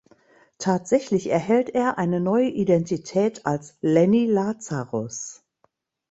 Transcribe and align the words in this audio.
Tatsächlich 0.57 1.29
erhält 1.29 1.69
er 1.69 1.99
eine 1.99 2.19
neue 2.19 2.49
Identität 2.49 3.45
als 3.45 3.77
Lenny 3.83 4.25
Lazarus. 4.25 5.43